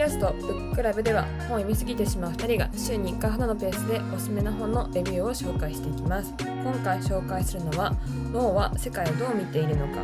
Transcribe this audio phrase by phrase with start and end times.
[0.00, 6.32] キャストブッククラブでは本を読みすぎてしまう2人が週に1回ほどのペースでおすすめな本のレビューを紹介していきます。
[6.38, 7.94] 今回紹介するのは
[8.32, 10.02] 脳は世界をどう見ているのか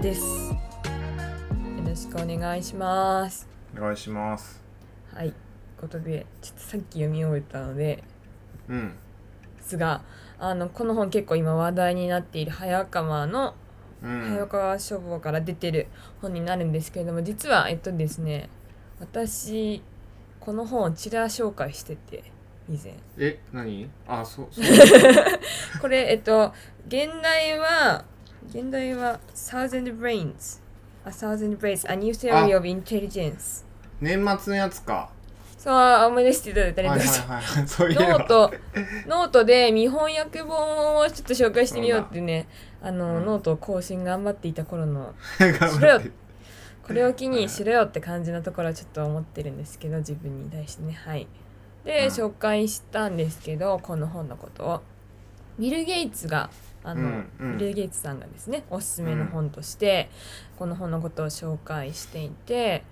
[0.00, 0.22] です。
[0.24, 0.56] よ
[1.86, 3.46] ろしくお願いします。
[3.76, 4.62] お願いします。
[5.14, 5.34] はい。
[5.78, 8.02] ことでちょっとさっき読み終えたので
[8.70, 8.94] うん。
[9.58, 10.00] ですが
[10.38, 13.56] あのこの本結構今話題になっている早川の
[14.02, 14.20] うん。
[14.30, 15.88] 早川書房から出てる
[16.22, 18.48] 本になるんですけれども実はえっとですね
[19.02, 19.82] 私
[20.38, 22.22] この本をチラ紹介してて
[22.68, 22.94] 以前。
[23.18, 23.90] え何？
[24.06, 24.64] あそうそう。
[25.82, 26.52] これえっと
[26.86, 28.04] 現代は
[28.48, 30.60] 現代は「Thousand Brains」
[31.04, 33.64] 「A Thousand Brains A New Theory of Intelligence
[34.00, 35.10] 年末のやつか」
[35.58, 37.66] そう思い出していただいたりはいとかはいはい。
[37.68, 38.52] そういうノート。
[39.06, 42.48] ノートで見翻訳本をちょっと紹介してみようってね。
[42.82, 43.26] あの、うん。
[43.26, 45.14] ノート更新頑張っていた頃の
[46.86, 50.92] これを機はいにしろよって感じのところはちょっと思ってるんですけど自分に対してね。
[50.92, 51.26] はい。
[51.84, 52.12] で、うん。
[52.12, 54.80] 紹介したんですけどこの本のことを
[55.58, 56.50] ビル・ゲイツが
[56.82, 57.58] あの、うんうん。
[57.58, 60.10] ビル・ゲイツさんがですねおすすめの本として、
[60.58, 62.82] この本のことを紹介していて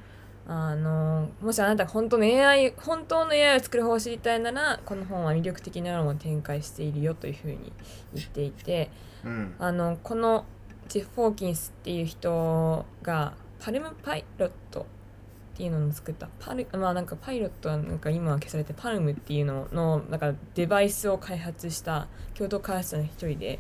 [0.47, 7.73] あのもしあなたが本当の AI 本当の AI を作る方を知りたいならこの本は魅力的な論を展開しているよというふうに
[8.15, 8.91] 言っていて
[9.25, 9.55] うん。
[9.59, 10.45] あのこの
[10.89, 16.29] ジェフ・フォーキンスっていう人がパルムパイロットっていうのを作った。
[16.39, 23.59] パルまあなんかパイロットはなんか今は消されてパルムっていうののなんかデバイスを開発した共同開発者の一人で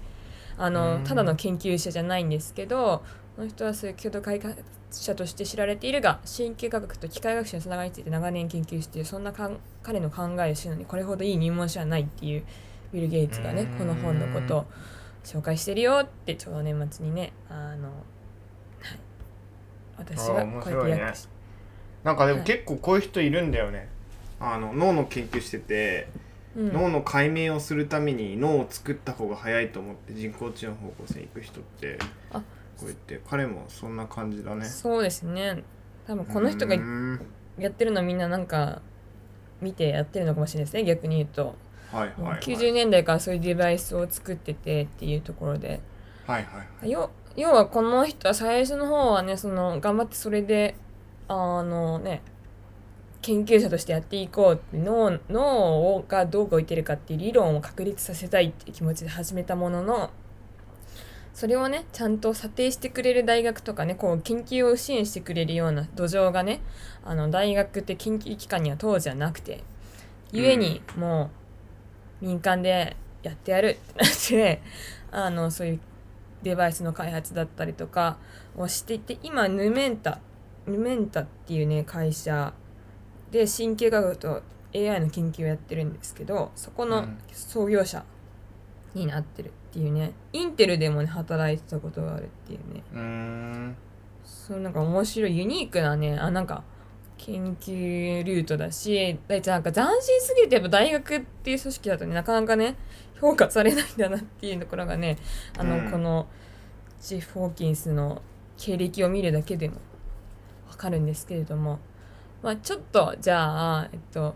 [0.57, 0.75] あうん。
[0.75, 3.03] のただの研究者じゃないんですけど
[3.37, 9.07] この人はそういう共同開発者として知られているが神経科学と機械学習のつながりについて長年研究している。
[9.07, 12.45] そんなかん彼の考えを知るのにこれほどいい入門者はないっていう
[12.93, 14.67] ビル・ゲイツがねこの本のことを
[15.25, 18.03] 紹介してるよってちょうど年末にねあの、はい、
[20.01, 21.29] 私がこうやって訳し
[22.05, 22.47] なんかでもはい。
[22.47, 23.89] 結構こういう人いるんだよね。
[24.41, 26.09] あの脳の研究してて、
[26.57, 26.73] うん。
[26.73, 31.99] 脳の解明をするために脳を作った方が早いと思って人工知能方向性行く人って
[32.33, 32.39] あ。
[32.39, 32.43] こ
[32.83, 34.65] う言って彼もそんな感じだね。
[34.65, 35.63] そうですね。
[36.07, 36.75] 多分この人が
[37.59, 38.81] やってるのみんななんか
[39.61, 40.85] 見てやってるのかもしれないですね。
[40.85, 41.55] 逆に言うと、
[41.93, 45.81] はいはいはい90年代からそういうデバイスを作っててっていうところで。
[46.27, 50.75] はいはい要要はこの人は最初の方はねその頑張ってそれで
[51.29, 52.23] あのね
[53.23, 60.11] 研究者としてやっていこうって脳脳がどう動いてるかっていう理論を確立させたいっていう気持ちで始めたものの
[61.35, 66.61] それをねちゃんと査定してくれる大学とかねこう研究を支援してくれるような土壌がね
[67.05, 69.63] あの大学って研究機関には当時はなくて
[70.33, 71.31] 故にも
[72.23, 74.63] う民間でやってやるってなって
[75.13, 75.81] あのそういう
[76.43, 78.19] デバイスの開発だったりとか
[78.57, 80.21] をしていて今ヌメンタ
[80.67, 82.53] ヌメンタっていうね会社
[83.31, 84.43] で神経科学と
[84.75, 87.19] AI の研究をやってるんですけどそこのうん。
[87.33, 88.05] 創業者
[88.95, 92.83] になってるっていうねインテルでもね働いてたことがあるっていうね。
[92.93, 93.77] うーん。
[94.25, 96.63] そうなんか面白いユニークなねあなんか
[97.19, 102.77] 研究ルートだしだいたいなんか斬新すぎてやっぱ大学っていう組織だとねなかなかね
[103.21, 105.19] 評価されないんだなっていうところがね
[105.59, 105.91] あの、うん。
[105.91, 106.27] この
[107.01, 108.23] ジェフ・ホーキンスの
[108.57, 109.77] 経歴を見るだけでも
[110.69, 111.79] わかるんですけれども
[112.43, 114.35] まあちょっとじゃあえっと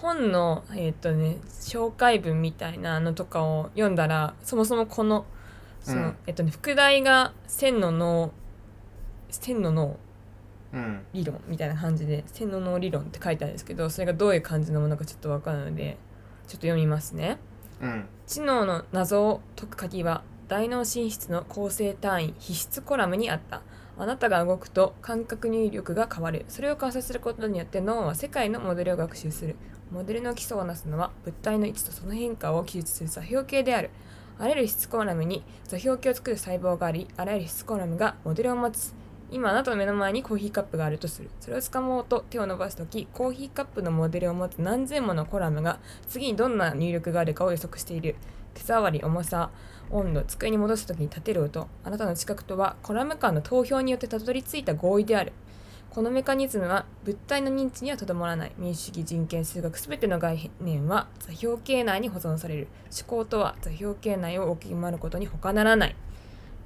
[0.00, 5.24] 本のえっとね紹介文みたいなのとかを読んだらそもそもこの
[5.80, 6.16] その、うん。
[6.26, 8.32] えっとね副題が千の脳
[9.30, 9.96] 千の脳
[10.72, 11.06] うん。
[11.12, 15.96] 理論みたいな感じで千の脳理論って書いてあるんですけどそれがどういう感じのものかちょっとわかるので
[16.46, 17.38] ちょっと読みますね。
[17.80, 18.06] うん。
[18.26, 23.62] 知能の謎を解く鍵は大脳進出の構成単位必須コラムにあった。
[23.96, 26.44] あなたが動くと感覚入力が変わる。
[26.48, 29.56] それを観察することによって脳は世界のモデルを学習する。
[29.92, 33.90] モデルの基礎をなすのは物体の位置とその変化を記述する座標系である。
[34.38, 38.92] あらゆる必須コラムに座標系を作る細胞がありあらゆる必須コラムがモデルを持つ
[39.34, 41.28] 今あなたの目の前にコーヒーカップがあるとする。
[41.40, 48.14] それを掴もうと手を伸ばすときコーヒーカップのモデルを持つ何千ものコラムが次にどんな入力があるかを予測している。
[48.54, 49.50] 手触り重さ
[49.90, 51.66] 温度机に戻すときに立てる音。
[51.82, 55.32] あなたの知覚とはコラム間の投票によってたどり着いた合意である。
[55.90, 58.52] このメカニズムは物体の認知にはとどまらない。
[58.56, 62.68] 民主主義人権数学すべての概念は座標系内に保存される。
[62.96, 65.96] 思考とは座標系内を動き回ることに他ならない。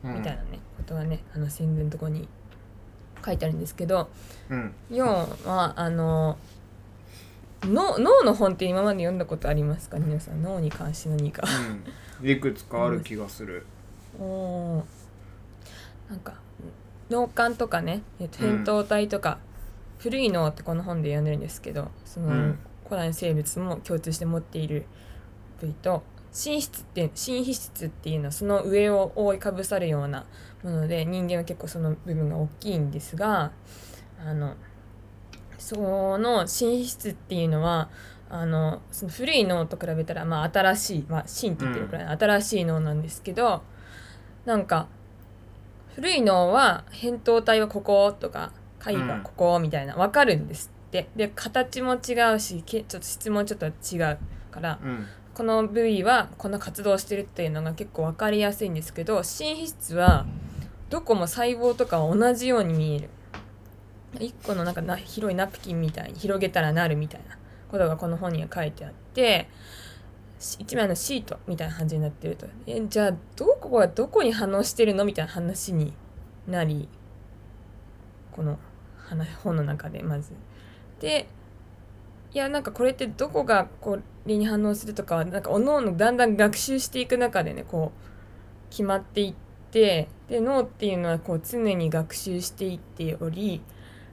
[0.04, 0.14] うん。
[0.16, 2.28] みたいなねことはねあの宣伝のとこに
[3.28, 4.08] 書いてあるんですけど
[4.50, 4.72] うん。
[4.90, 6.38] 要はあの
[7.62, 9.98] 脳脳の本って今まで読んだことありますか？
[9.98, 11.42] 皆さん脳に関して何か。
[12.22, 12.28] うん。
[12.28, 13.66] いくつかある気がする。
[14.18, 16.10] おー。
[16.10, 16.34] なんか
[17.10, 19.38] 脳幹とかね扁桃体とか
[19.98, 22.58] 古い脳ってこの本で読んでるんですけどその、うん。
[22.84, 24.86] 古代の生物も共通して持っている
[25.60, 26.02] 部位と
[26.32, 30.26] 心質って心皮質っていうのはその上を覆いかぶさるような
[30.62, 33.52] もので人間は結構その部分が大きいんですが
[34.24, 34.54] あの
[35.58, 37.88] その心皮質っていうのは
[38.30, 43.62] あのその古い脳と比べたら、まあ、新しい、まあ、心って言ってるくらいの新しい脳なんですけど、
[44.44, 44.86] なんか
[45.94, 51.08] 古い脳は扁桃体はこことか貝はここみたいな分かるんですって。
[51.16, 54.18] で形も違うしけちょっと質もちょっと違う
[54.50, 55.06] からうん
[55.38, 60.26] この部位はこの活動してるっていうのが結構分かりやすいんですけど心皮質は
[60.90, 63.10] どこも細胞とかは同じように見える。
[64.18, 67.38] 一個のなんかな広いナプキンみたいに広げたらなるみたいな。
[67.70, 69.48] ことがこの本には書いてあって
[70.40, 72.48] し一枚のシートみたいな感じになってると。
[72.66, 75.92] えじゃあどこがどこに反応してるのみたいな話に
[76.48, 76.88] なり
[78.32, 78.58] この
[78.96, 80.32] 話本の中でまず。
[80.98, 81.28] で
[82.34, 89.34] いやなんかこれってどこがこれに反応するとかなんかおのおのだんだん学習していく中でねこう決まっていっ
[89.70, 93.62] てで脳っていうのはこう常に学習していっており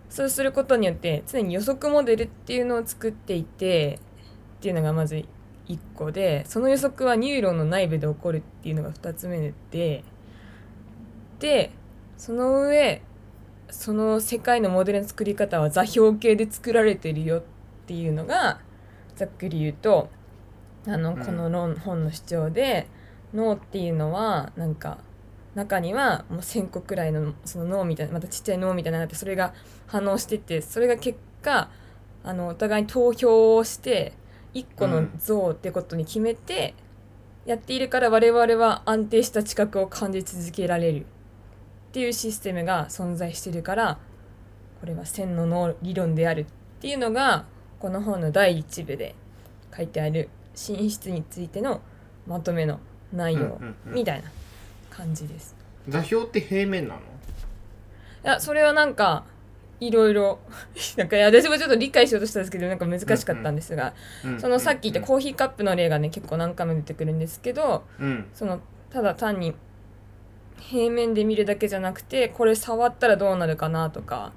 [0.09, 3.99] そうすることによって常に予測モデルっていうのを作っていて
[4.57, 5.25] っていうのがまず
[5.67, 10.03] 1個でその予測はニューロンの内部で起こるっていうのが2つ目で
[11.39, 11.71] で
[12.17, 13.01] その上
[13.69, 17.54] その世界のモデルの作り方は座標系で作られてるよって
[17.93, 18.59] いうのが
[19.15, 20.09] ざっくり言うと
[20.87, 21.25] あのうん。
[21.25, 22.87] この論本の主張で、
[23.33, 24.99] 脳っていうのはなんか
[25.55, 29.53] 中にはもう1,000個くらいのその脳みたいなまたちっちゃい脳みたいなのがあってそれが
[29.87, 31.69] 反応してってそれが結果
[32.23, 34.13] あのお互いに投票をして
[34.53, 36.75] 1個の像ってことに決めて
[37.45, 41.01] やっているから我々は安定した知覚を感じ続けられる。
[41.01, 43.99] っていうシステムが存在してるから
[44.81, 46.45] これは線の脳理論であるっ
[46.81, 47.45] ていうのが
[47.79, 49.15] この本の第一部で
[49.75, 51.81] 書いてある寝室についての
[52.27, 52.79] まとめの
[53.13, 53.93] 内容うんうんうん。
[53.93, 54.31] みたいな
[54.89, 55.55] 感じです。
[55.87, 57.01] 座標って平面なの？
[57.01, 57.03] い
[58.23, 59.23] やそれはなんか
[59.79, 60.39] いろいろ
[60.97, 63.93] なんか私もちょっと理解しようとしたんですけどなんか難しかったんですが、
[64.23, 68.25] うんそのさっき言ったうんコーヒーカップの例がね結構何回も出てくるんですけどうん。
[68.33, 69.53] そのただ単に
[70.59, 74.31] 平面で見るだけじゃなくてこれ触ったらどうなるかなとか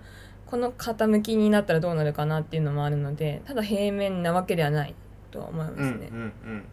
[0.50, 4.94] この傾きになったらどうなるかなっていうのもあるのでただ平面なわけではない
[5.30, 6.08] とは思いますね。
[6.10, 6.64] うんうんうん。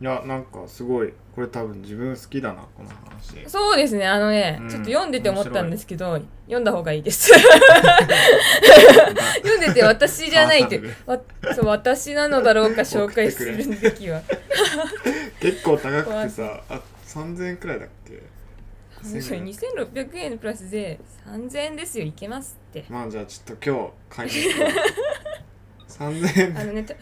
[0.00, 3.42] いやなんかすごいこれ多分自分好きだなこの話。
[3.48, 4.06] そうですね。
[4.06, 4.68] あのね、うん。
[4.68, 7.32] ちょっと読んでて思ったんですけど読んだ方がいいです。
[9.42, 11.18] 読んでて私じゃないってわ
[11.54, 14.22] そう私なのだろうか紹介するべきは。
[15.40, 18.22] 結構高くてさあ3000円くらいだっけ？
[19.02, 22.04] それ2600円プラスで3000円ですよ。
[22.04, 22.84] いけますって。
[22.88, 24.70] まあじゃあちょっと今日買いに行くわ
[25.88, 26.94] 3000円あのねた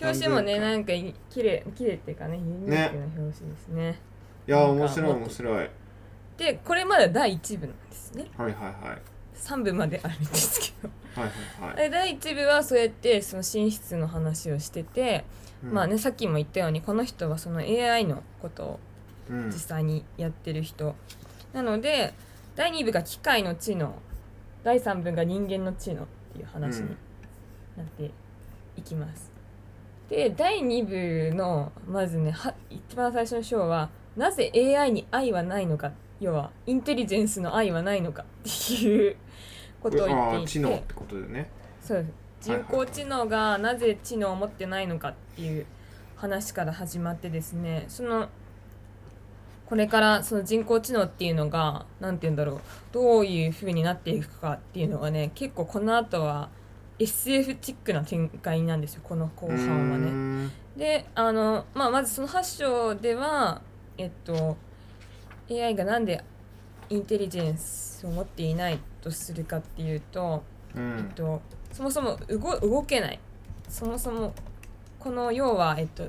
[0.00, 3.98] 表紙もね3000なんかい綺麗綺麗っていうかねユニークな表紙ですね。
[4.46, 5.56] いや面白い面白い。
[5.56, 5.70] はい
[6.36, 8.26] でこれまだ第1部なんですね。
[8.36, 8.74] はいはい
[9.36, 10.90] 3部まであるんですけど。
[11.20, 11.30] はい
[11.60, 11.76] はいはい。
[11.76, 15.24] で第1部はそうやってその寝室の話をしてて、
[15.62, 15.72] うん。
[15.72, 18.80] まあねさっきも言ったようにこの人はその AI のことを
[19.28, 19.46] うん。
[19.48, 20.96] 実際にやってる人、
[21.52, 22.14] なので
[22.56, 23.94] 第2部が機械の知能
[24.62, 26.96] 第3部が人間の知能っていう話に
[27.76, 28.10] なって
[28.76, 29.30] いきます、
[30.08, 39.16] で第2部のまずねは一番最初の章はなぜ AI に愛はないのか要はインテリジェンスの愛はないのかっていう
[39.80, 40.46] ことを言っていて。
[40.46, 41.50] 知能ってことでね。
[41.80, 42.06] そう
[42.40, 45.66] 人工知能がなぜ知能を持ってないのかっていう
[46.16, 48.28] 話から始まってですねその
[49.70, 52.60] これからその人工知能っていうのが何て言うんだろう
[52.90, 56.48] どういう風になっていくかっていうのがね結構この後は
[56.98, 60.10] SF チックな展開なんですよこの後半はね。
[60.10, 60.50] ん。
[60.76, 63.62] であの、まあ、まずその8章では
[63.96, 64.56] えっと
[65.48, 66.24] AI がなんで
[66.88, 70.42] インテリジェンスを持っていないとするかっていうと
[70.74, 70.98] うん。
[70.98, 71.40] えっと、
[71.72, 73.20] そもそも動動けない。
[73.68, 74.34] そもそも
[74.98, 76.08] この要は、えっと、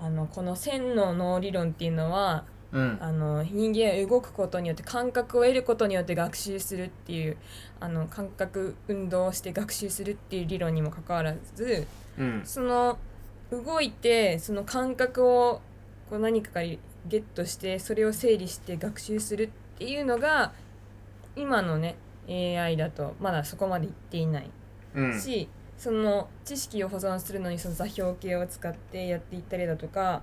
[0.00, 2.98] あのこの線の脳理論っていうのはうん。
[3.00, 7.36] あの人間が動くことによって感覚を得ることによって学習するっていう
[7.80, 11.86] あの感覚運動をして学習するっていう理論にもかかわらず
[12.18, 12.42] うん。
[12.44, 12.98] その
[13.50, 15.62] 動いてその感覚を
[16.10, 16.66] こう何かから
[17.06, 20.52] ゲットしてそれを整理して学習するっていうのが
[21.36, 21.96] 今のね
[22.28, 24.50] AI だとまだそこまでいっていない
[24.94, 25.20] うん。
[25.20, 30.22] し、その知識を保存するのにその座標系を使ってやっていったりだとか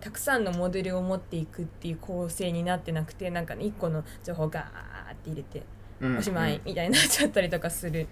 [0.00, 5.62] たくさんのモデルを持っていくっていう構成になってなくてなんかね1個の情報をガーって入れて
[6.00, 6.18] うん。
[6.18, 8.08] おしまいみたいになっちゃったりとかする。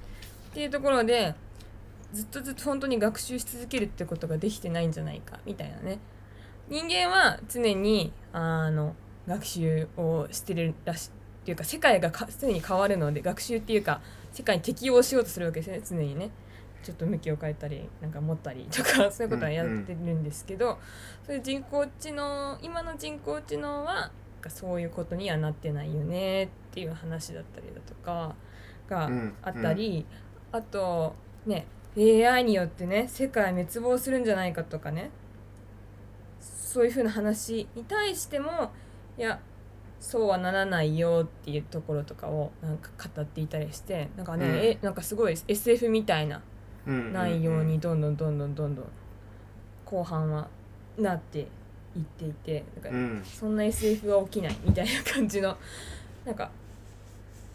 [0.51, 1.35] っていうところで
[2.13, 5.99] ずっとずっと本当に学習し続けるってことができてないんじゃないかみたいなね。
[6.69, 8.95] 人間は常にあの
[9.27, 11.11] 学習をしてるらし
[11.43, 14.01] っていうか世界がか常に変わるので学習っていうか
[14.33, 16.31] 世界に適応しようとするわけですね常にね
[16.83, 20.79] ちょっと向きを変えたりなんか持ったりとか そういうことはやってるんですけど、
[21.27, 24.11] そういう人工知能今の人工知能は
[24.49, 28.35] そういうことにはなってないよねっていう話だったりだとか
[28.89, 30.07] がうんあったり、
[30.53, 31.15] あと
[31.47, 35.11] ね AI によってね世界滅亡するんじゃないかとかね
[36.41, 38.71] そういうふうな話に対しても
[39.19, 39.41] いや
[40.01, 44.55] そうはならないよっていうところとかをなんか語っていたりしてなんかね、うん。
[44.57, 46.43] えなんかすごい SF みたいな
[46.87, 48.85] 内容にどんどんどんどんどんどん
[49.85, 50.49] 後半は
[50.99, 51.47] なっていっ
[52.03, 53.25] ていてなんかうん。
[53.25, 55.57] そんな SF は起きないみたいな感じの
[56.25, 56.51] なんか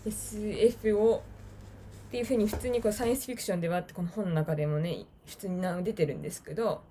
[0.05, 1.23] SF を
[2.07, 6.83] っていうふうに普通にこうサイエンスフィクションではってこの本の中でもね普通にな出てるんですけど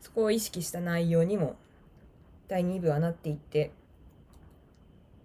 [0.00, 1.56] そこを意識した内容にも
[2.48, 3.72] 第2部はなっていって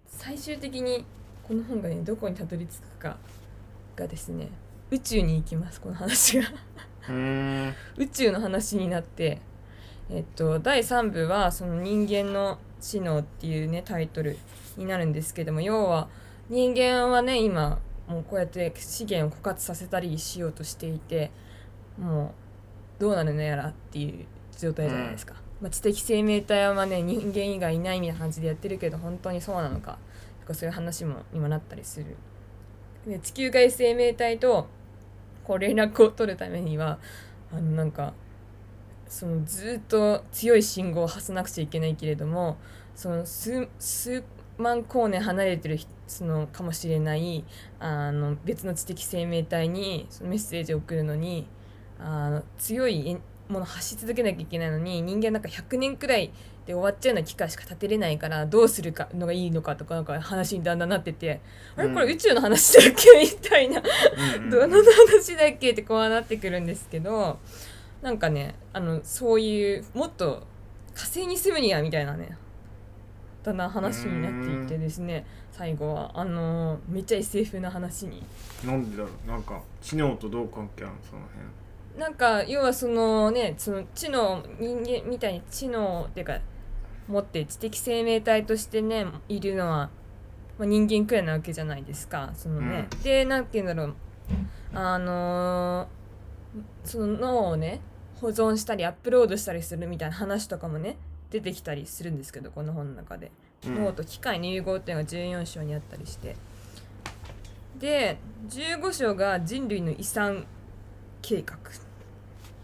[0.08, 1.04] 最終的に
[1.46, 3.16] この本がねどこにたどり着くか
[3.94, 4.48] がですね
[4.90, 6.44] 宇宙に行きますこの話が。
[7.96, 9.40] 宇宙の話になって、
[10.10, 14.36] えっと、第3部はその人間の知能っていうねタイトル
[14.76, 16.08] になるんですけども要は
[16.48, 17.78] 人間はね今
[18.08, 21.30] もうこうやって資源を枯渇させたりしようとしていて
[21.98, 22.34] も
[22.98, 24.26] うどうなるのやらっていう
[24.56, 29.98] 状態じゃないですか、まあ、知的生命体はまあね人間以外いないみたいな感じでやってるけど本当にそうなのか
[30.40, 32.16] とかそういう話も今なったりする。
[33.06, 34.66] で地球外生命体と
[35.46, 36.98] こう連絡を取るためには
[37.52, 38.14] あのなんか
[39.06, 42.56] そのずっと強い信号を発さなくちゃいけないけれども
[42.96, 44.24] その数数
[44.58, 47.44] 万光年離れてるそのかもしれない
[47.78, 51.46] あの別の知的生命体にそのメッセージを送るのに
[52.00, 53.16] あの強い
[53.48, 56.32] ものを発し続けなきゃいけないのに人間なんか100年くらい
[56.66, 61.40] で終わっちゃうような機械しか立てれないからどうするかのがいいのかとかなんか話にだんだんなってて、
[61.76, 61.88] あれ？
[61.94, 63.20] これ宇宙の話だっけ？
[63.20, 63.80] みたいな。
[63.80, 67.38] うんうんどの話だっけってこうなってくるんですけど
[68.02, 70.42] なんかねあのそういうもっと
[70.94, 72.36] 火星に住むにはみたいなね
[73.44, 76.10] だんだん話になっていってですね最後は。
[76.14, 78.22] あのめっちゃ SF な話に。
[78.64, 79.28] なんでだろう？
[79.28, 80.98] なんか知能とどう関係あるの？
[81.08, 81.22] その
[81.96, 86.38] なんか要はそのねその知能人間みたいに知能っていうか
[87.08, 89.90] 持って知的生命体としてねいるのは、
[90.58, 93.94] まあ、人間くらいなわけじゃないですかそのね、でなんて言うんだろう。
[94.74, 95.96] あのー
[96.84, 97.80] その脳をね
[98.20, 100.96] 保存したりアップロードしたりするみたいな話とかもね
[101.30, 103.32] 出てきたりするんですけどこの本の中で、
[103.62, 106.36] 辺脳と機械の融合っていうのが14章にあったりして。
[107.78, 108.16] で
[108.48, 110.46] 15章が人類の遺産
[111.20, 111.58] 計画っ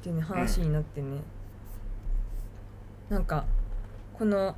[0.02, 1.20] ていうね話になってね、
[3.10, 3.44] なんか
[4.22, 4.54] この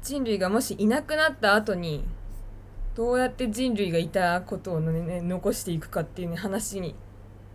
[0.00, 2.04] 人類がもしいなくなった後に
[2.94, 6.94] どうやって人類がいたことをねね残していくかっていうね話に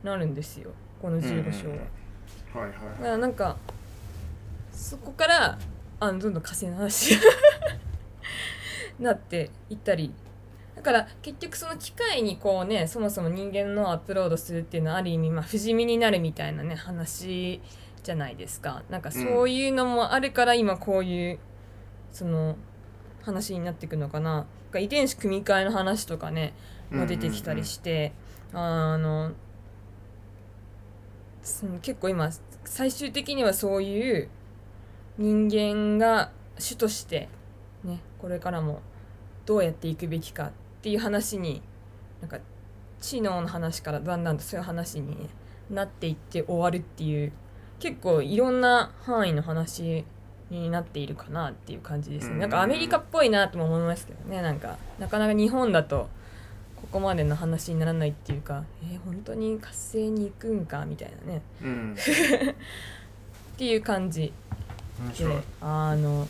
[0.03, 0.71] なるんですよ。
[1.01, 1.75] この15章は。
[2.65, 3.01] はいだはい。
[3.01, 3.55] からなんか
[4.73, 5.57] そこから
[6.01, 7.21] あのどんどん火星の話が
[8.99, 10.13] なっていったり。
[10.75, 17.61] だから結局その機械にこうねそもそも人間のアップロードするっていうのはある意味まあ不死身になるみたいなね話
[18.01, 18.83] じゃないですか。
[18.89, 21.39] なんかそういうのもあるから今こういう
[22.11, 22.55] その
[23.23, 24.45] 話になっていくのかな。
[24.77, 26.53] 遺伝子組み換えの話とかね
[26.91, 28.13] も出てきたりして、
[28.53, 29.31] あの
[31.41, 32.29] その結構今
[32.65, 34.29] 最終的にはそういう
[35.17, 37.29] 人間が主として
[37.83, 38.81] ねこれからも
[39.45, 40.51] どうやっていくべきかっ
[40.81, 41.61] ていう話に
[42.21, 42.39] なんか
[43.01, 45.29] 知能の話からだんだんとそういう話に、ね、
[45.69, 47.31] なっていって終わるっていう
[47.79, 50.05] 結構いろんな範囲の話
[50.49, 52.39] になっているかなっていう感じですね。
[52.39, 54.41] なんかアメリカっぽいなとも思いますけどね。
[54.41, 56.09] なんかなかなか日本だと
[56.75, 61.41] ここまでの話にならないっていうかえー本当に火星に行くんかみたいなね。
[61.63, 61.95] うん。
[61.95, 64.31] っていう感じ
[65.17, 66.27] であの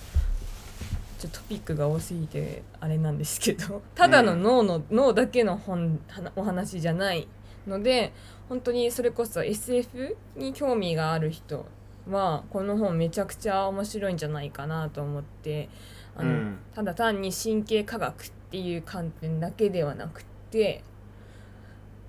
[1.19, 3.81] ちょっとトピックが多すぎてあれなんですけど。
[3.95, 7.27] ただの脳の、脳だけの本はお話じゃない
[7.67, 8.13] ので
[8.47, 11.65] 本当にそれこそ SF に興味がある人
[12.09, 15.69] はこの本めちゃくちゃ面白いんじゃないかなと思って
[16.15, 16.57] あの、うん。
[16.73, 20.83] ただ単に神経科学っていう観点だけではなくて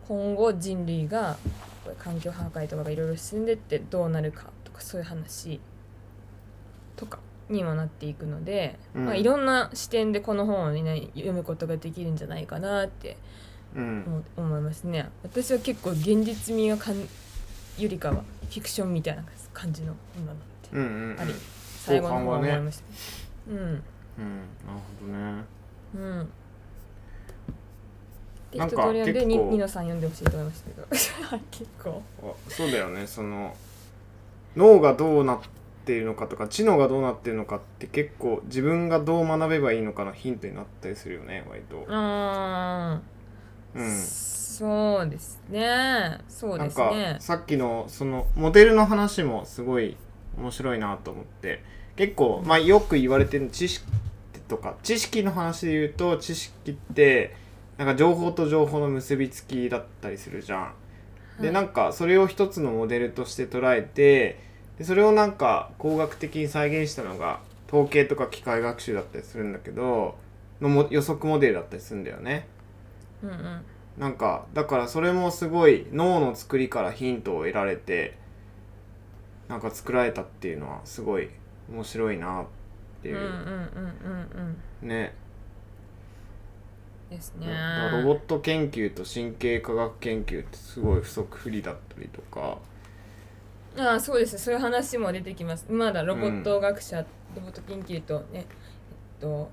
[0.09, 1.37] 今後人類が
[1.99, 5.61] 環境破壊とかがいろいろ進んでってどうなるかとかそういう話
[6.97, 9.07] とかにもなっていくので、うん。
[9.07, 13.17] まあ、いろんな視点でこの本を、ね、読むことができるんじゃないかなって
[13.77, 14.25] うん。
[14.37, 15.09] 思思いますね。
[15.23, 17.07] 私は結構現実味がかんよ
[17.79, 21.21] りかはフィクションみたいな感じの本だなってうんうんうん。
[21.21, 21.35] あり
[21.79, 22.85] 最後の方は思いました、
[23.51, 23.59] うん。
[23.59, 23.65] うん。
[23.67, 23.83] なる
[25.01, 25.45] ほどね。
[25.95, 26.33] うん。
[28.51, 31.27] で一通り読んでニノさん読んでほしいと思いましたけど。
[31.29, 32.03] は い結構。
[32.23, 33.07] あそうだよね。
[33.07, 33.57] その
[34.57, 35.39] 脳がどうなっ
[35.85, 41.87] ているのかとか知能がどうなっているのかって結構自分がどう学べばいいのかのヒントになったりするよね割と。
[41.89, 43.20] あー、
[43.75, 43.97] うん。
[43.97, 46.19] そうですね。
[46.29, 49.97] そうなんかですねさっきのそのモデルの話もすごい
[50.37, 51.63] 面白いなと思って。
[51.97, 53.85] 結構まあよく言われてる知識
[54.49, 57.35] とか知識の話で言うと知識って
[57.77, 60.75] なんか情報と情報の結びつきだったりするじゃん。
[61.41, 61.53] ではい。
[61.53, 64.41] なんかそれを一つのモデルとして捉えて
[64.79, 70.17] でそれをなんか工学的に再現したのが統計とか機械学習だったりするんだけど
[70.61, 72.47] のも予測モデルだったりするんだよね。
[73.23, 73.65] うんうん。
[73.99, 78.17] なんかだからそれもすごい脳の作りからヒントを得られて
[79.49, 81.29] なんか作られたっていうのはすごい
[81.71, 82.47] 面白いなっ
[83.03, 85.15] ていう、うんうんうんうんうんね。
[87.11, 87.49] ですね。
[87.93, 92.59] ロボット研究と神経科学研究ってすごい不足不利だったりとか。
[93.77, 94.39] ああそうです。
[94.39, 95.67] そういう話も出てきます。
[95.69, 96.99] まだロボット学者、
[97.35, 98.45] ロボット研究とねえっ
[99.21, 99.51] と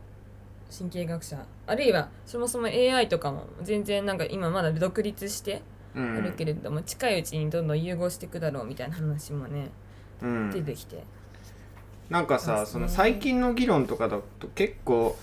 [0.76, 5.62] 神経学者あるいはそもそも AI とかも全然なんか今まだ独立して
[5.96, 9.72] うあるけん、れども、近いうちにどんどん融合していくだろうみたいな話もね
[10.22, 11.04] うん、出てきて、
[12.10, 12.66] なんかそうですね。
[12.66, 15.18] さその最近の議論とかだと結構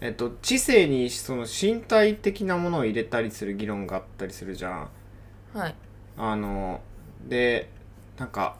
[0.00, 4.90] えっと、知性にその身体的なものを入れたりする議論があったりするじゃん。
[5.52, 5.74] はい。
[6.16, 6.80] あの
[7.26, 7.70] で
[8.18, 8.56] なんか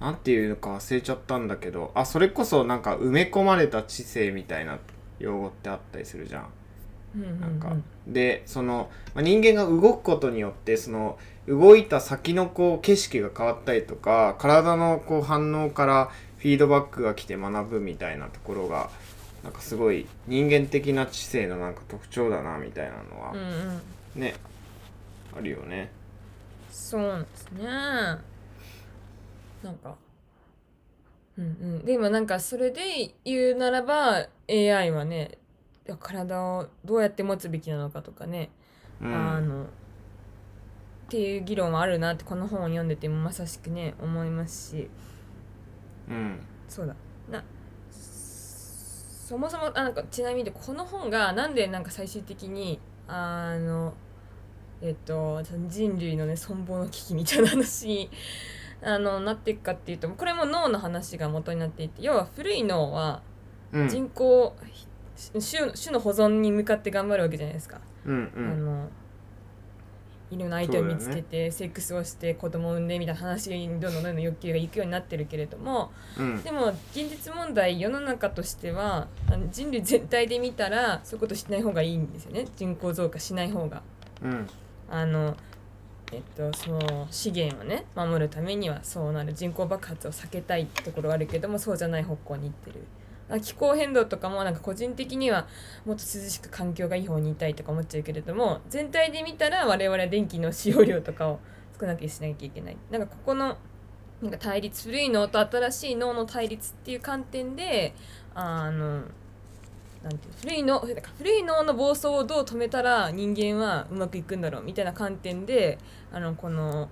[0.00, 4.78] なんていうのか忘れちゃったんだけどあそれこそなんか埋め込まれた知性みたいな
[5.22, 6.46] 用語ってあったりするじゃん。
[7.40, 18.88] なんか、でその、まあ、人間が動くことによってその動いた先のこう景色が変わったりとか体のこう反応からフィードバックが来て学ぶみたいなところが
[19.44, 23.42] なんかすごい人間的な知性のなんか特徴だなみたいなのはうんう
[24.18, 24.34] んね、
[25.36, 25.90] あるよね。
[26.70, 28.18] そうですねな
[29.70, 29.96] んか
[31.38, 31.48] うんう
[31.82, 31.84] ん。
[31.84, 35.38] でもなんかそれで言うならば AI はね
[36.00, 38.50] 体をどうやって持つべきなのかとかね、
[39.00, 39.66] うん、あのっ
[41.08, 44.90] ていう議論はあるなってこの本を読んでてもまさしくね思いますし。
[46.08, 46.40] うん。
[46.68, 46.94] そうだ。
[47.30, 47.42] な
[49.32, 53.94] そもそもあなんかちなみにでこの本がなんでなんか最終的にあの
[54.82, 58.10] えっと人類のね存亡の危機みたいな話に
[58.82, 63.22] あのなっていくかっていうとこれも脳の話が元になっていて要は古い脳は
[63.72, 63.88] うん。
[63.88, 64.54] 人口、
[65.32, 67.80] 種種の保存に向かって頑張るわけじゃないですか。
[68.04, 68.50] うんうん。
[68.52, 68.88] あの
[70.30, 76.42] いろんな相手を見つけて、セックスをして子供を産んでみたいな話にどんどんどんどん欲求がいくようになってるけれどもうん。
[76.42, 82.46] でも現実問題世の中としてはあの人類全体で見たらそういうことしない方がいいんですよね。
[82.56, 83.82] 人口増加しない方が。
[84.22, 84.46] うん。
[84.90, 85.36] あの
[86.12, 92.84] えっと、その資源をね守るためにはそうなる人口爆発を避けたいところがあるけどもそうじゃない方向に行ってる。
[93.40, 95.46] 気候変動とかもなんか個人的には
[95.86, 101.40] もっと涼しく環境がいい方にいたいとか思っちゃうけれども全体で見たら我々は電気の使用量とかを
[101.80, 102.76] 少なくしなきゃいけない。
[102.90, 103.56] なんかここの
[104.20, 107.94] なんか対立古い脳と新しい脳の対立っていう観点で
[108.34, 109.04] あの
[110.02, 115.78] なんていう古い脳なんか古い脳の暴走をどう止めたら人間はうまくいくんだろうみたいな観点で
[116.12, 116.88] あのこの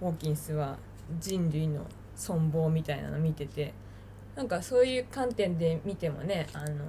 [0.00, 0.78] ホーキンスは
[1.18, 3.74] 人類の存亡みたいなのを見てて
[4.34, 6.84] なんかそういう観点で見てもねあの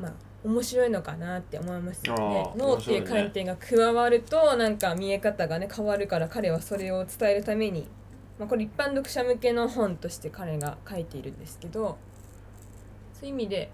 [0.00, 0.12] まあ
[0.44, 2.52] 面白いのかなって思いますよね。
[2.56, 7.86] 脳っていう観点が加わるとなんか見え方がね変わるから彼はそれを伝えるために、
[8.38, 11.96] まあ、これ一般読者向けの本として彼が書いているんですけど
[13.14, 13.70] そういう意味で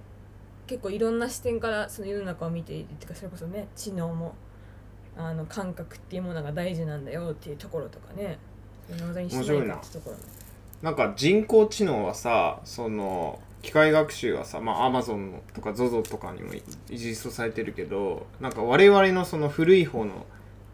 [0.70, 4.37] 結構いろんな視点からその世の中を見ているっていうかそれこそね知能も
[5.16, 8.38] あの感覚っていうものが大事なんだよっていうところとかね。
[8.96, 10.16] 脳にしないかってところ
[10.83, 16.52] なんか人工知能はさその機械学習はさまあアマゾンとか ZOZO とかにも
[16.88, 20.24] 実装されてるけどなんか我々のその古い方の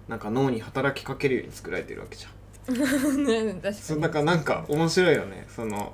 [0.08, 2.36] なんか脳に働きかけるように作られてるわけじゃん。
[3.24, 3.74] ね確かに。
[3.74, 5.46] そうだからなんか面白いよね。
[5.48, 5.92] その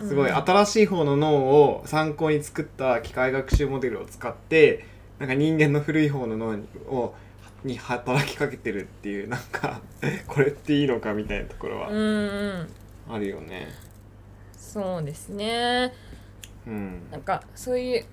[0.00, 0.36] すごいうん。
[0.36, 4.84] 新しい方の脳を参考に作った機械学習モデルを使って
[5.18, 7.14] なんか人間の古い方の脳にを
[7.62, 9.80] に働きかけてるっていうなんか
[10.26, 11.88] これっていいのかみたいなところは
[13.08, 13.68] あるよね。
[14.56, 15.92] そうですね。
[16.66, 17.10] うん。
[17.10, 18.04] なんかそういう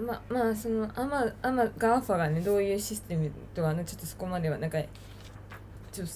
[0.00, 4.78] ままあそのアマアマ GAFA がねどういうシステムとはねちょっとそこまではなんか
[5.90, 6.12] ちょっと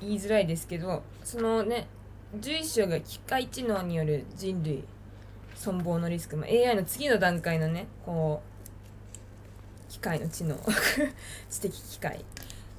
[0.00, 1.88] 言いづらいですけどそのね
[2.34, 4.84] 11章が機械知能による人類
[5.54, 10.56] 存亡のリスク、まあ、AI の次の段階のねこう機械の知能。
[11.48, 12.24] 知的機械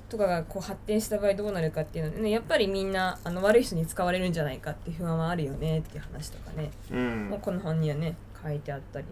[0.10, 6.72] とかがこう発展した場合どうなるかっていうのでねやっぱりみんなあの悪い人に使われるんじゃないかっていう不安はあるよねっていう話とかね。
[6.92, 7.30] うん。
[7.30, 9.06] もうこの本にはね書いてあったり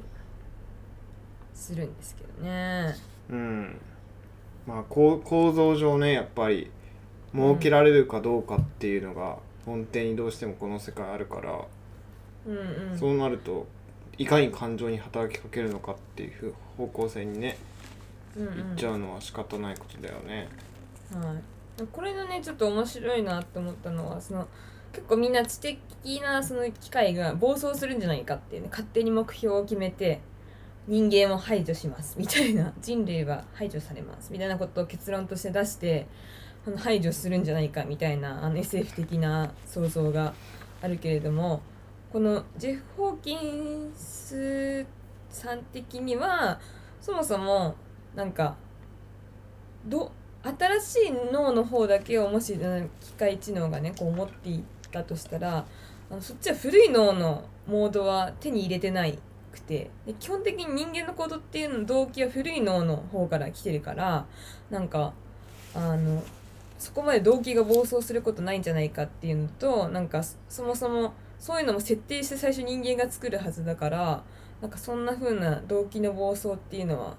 [1.54, 2.96] するんですけどね。
[3.30, 3.80] うん。
[4.68, 6.72] まあ構構造上ねやっぱり
[7.34, 11.60] 設けられるかどうかっていうのが根底にどうしてもこの世界あるから、
[12.48, 13.00] うんうん。
[13.00, 13.68] そうなると
[14.18, 17.58] いかに感情に働きかけるのかっていうふ方向性にね
[18.38, 18.54] うんうん。
[18.54, 20.48] いっちゃうのは仕方ないことだよね。
[21.14, 24.48] はい、これのねちょっと面白いなって思ったのはその
[24.92, 25.78] 結構みんな知的
[26.22, 30.22] なその機械が暴走するんじゃないかっていうね勝手に目標を決めて
[30.88, 36.08] 人間を排除しますみたいな人類は排除されますみたいなことを結論として出して
[36.68, 40.34] あの排除するんじゃないかみたいなあの SF 的な想像が
[40.82, 41.62] あるけれども
[42.12, 44.86] このジェフ・ホーキンス
[45.30, 46.60] さん的には
[47.02, 47.76] そもそも
[48.16, 48.56] なんか
[49.86, 50.12] ど
[50.44, 52.58] 新しい脳の方だけをもし
[53.02, 55.66] 機械知能がねこう持っていったとしたら
[56.10, 59.18] あのそっちは古い脳のモードは手に入れてない
[59.52, 64.26] くてで基本的に人間の行動っていうの動機は古い脳の方から来てるから
[64.70, 65.14] なんか
[65.74, 66.24] あの
[66.78, 74.24] そこまで動機が暴走することないんじゃないかっていうのとなんかそそもそもそういうのも設定して最初人間が作るはずだから
[74.62, 77.16] なんかそんな風な動機の暴走っていうのは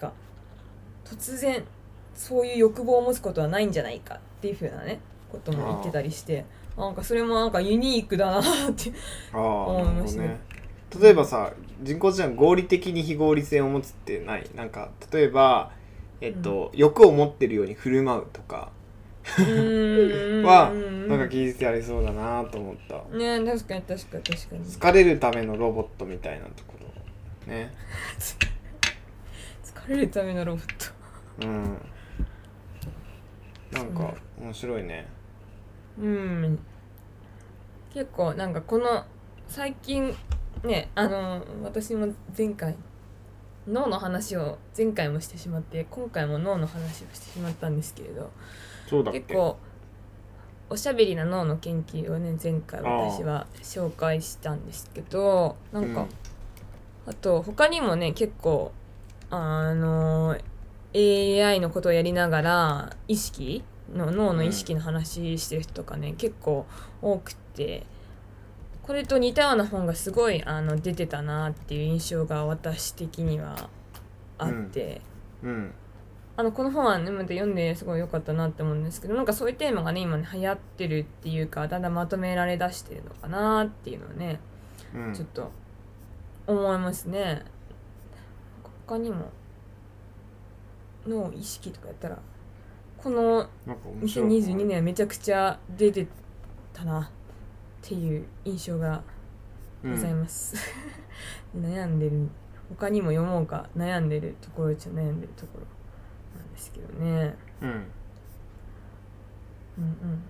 [0.00, 0.12] が
[1.04, 1.64] 突然
[2.14, 6.44] そういう欲望を持つことはないんじゃないかっていう風なねことも言ってたりして
[6.76, 8.92] なんかそれもなんかユニークだなって
[9.32, 10.22] ああ思いました。
[10.22, 10.38] ね。
[11.00, 14.48] 例えばさ人工知能合理的に非合理性を持つってない？
[14.54, 15.72] なんか例えば、
[16.20, 18.70] えっと欲を持ってるように振る舞うとか
[19.24, 20.72] はは
[21.08, 23.16] なんか技術ありそうだなと思った。
[23.16, 24.64] ね確かに確かに確かに。
[24.64, 27.72] 疲れるためのロボットみたいなところね。
[29.64, 30.66] 疲れるためのロボッ
[31.38, 31.46] ト。
[31.46, 31.80] うん。
[33.72, 35.06] なんか面白いね。
[35.98, 36.58] うん。
[37.92, 39.04] 結構なんかこの
[39.48, 40.14] 最近
[40.64, 42.76] ねあの私も前回
[43.66, 48.30] 脳の話を前回もしてしまって今回も脳の話をしてしまったんですけれど
[48.90, 49.56] 結構
[50.70, 56.06] おしゃべりな脳の研究をね前回私は紹介したんですけどなんか、
[57.06, 58.72] あと他にもね結構
[59.30, 60.36] あの
[60.94, 66.66] AI のことをやりながら意識の脳の意識の話してる人とかね、結構
[67.02, 67.86] 多くて
[68.82, 73.68] これと似たような本がすごいあの出てたなっていう印象が私的には
[74.38, 75.00] あって。
[75.42, 75.74] うん
[76.36, 84.40] あのこの本はねまた読んですごい良かったなって思うんですけどなんかそういうテーマがね今ね流行ってるっていうかだんだんまとめられだしてるのかなっていうのをね
[84.94, 85.14] うん。
[85.14, 85.50] ちょっと
[86.46, 87.42] 思いますね。
[88.86, 89.30] 他にも
[91.06, 92.18] 脳意識とかやったら
[92.98, 94.28] このなんか面白い。
[94.40, 96.06] 2022年はめちゃくちゃ出て
[96.72, 97.08] たなっ
[97.82, 99.02] ていう印象が
[99.84, 100.56] ございます、
[101.54, 102.28] 悩んでる。
[102.70, 105.66] 他にも読もうか悩んでるところっちゃ悩んでるところ
[106.54, 107.34] ですけどね。
[107.60, 107.74] うん、うん。
[109.76, 110.22] うんうん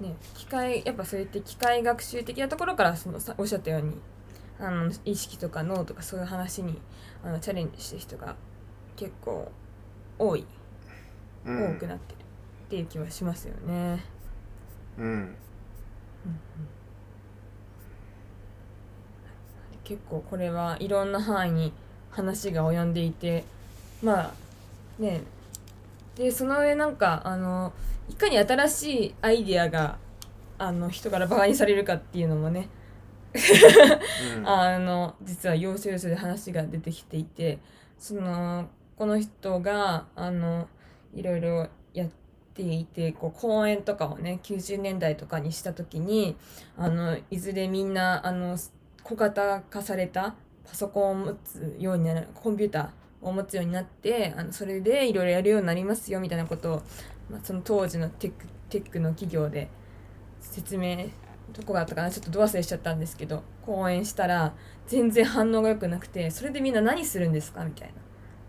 [0.00, 3.96] ね機械やっぱそうやって機械学習的なところからそのさおっしゃったように
[4.60, 6.80] あの意識とか脳とかそういう話に
[7.24, 8.36] あのチャレンジしてる人が
[8.96, 9.50] 結構
[10.18, 10.44] 多い、
[11.46, 11.76] うん。
[11.76, 14.04] 多くなってるっていう気はしますよね。
[14.98, 15.36] うん
[19.88, 21.72] 結構これはいろんな範囲に
[22.10, 23.44] 話が及んでいて
[24.02, 24.32] まあ
[24.98, 25.22] ね
[26.14, 27.72] でその上なんかあの
[28.10, 29.96] いかに新しいアイディアが
[30.58, 32.68] あの人からバカにされるかっていうのもね。
[34.36, 34.48] うん。
[34.48, 37.58] あの実は要所要所で話が出てきていて
[37.98, 40.68] そのこの人があの
[41.14, 42.08] いろいろやっ
[42.52, 46.36] ていてこう講演とかをね90年代とかにした時に
[46.76, 48.58] あのいずれみんなあの
[49.08, 56.82] 小型化されたパソコンを持つようになるコンピューターを持つようになってあのそれでいろいろやるようになりますよみたいなことを、
[57.30, 59.68] まあ、その当時のテックテックの企業で
[60.42, 61.06] 説明
[61.54, 64.54] どこがあったかなちょっとど忘れしちゃったんですけど講演したら
[64.86, 67.94] 全然反応が良くなくてそれでみんな何するんですかみたいな。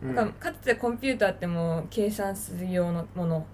[0.10, 3.46] うんなんかかつてコンピューターってもう計算する用のもの